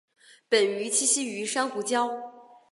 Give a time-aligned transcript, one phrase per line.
[0.49, 2.09] 本鱼栖息于珊瑚礁。